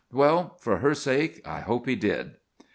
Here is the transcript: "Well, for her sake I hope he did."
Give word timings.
"Well, 0.11 0.57
for 0.59 0.77
her 0.79 0.95
sake 0.95 1.41
I 1.47 1.59
hope 1.59 1.85
he 1.85 1.95
did." 1.95 2.37